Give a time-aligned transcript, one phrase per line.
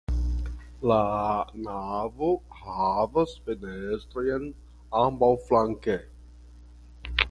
[0.91, 0.95] La
[1.65, 4.53] navo havas fenestrojn
[5.05, 6.05] ambaŭflanke.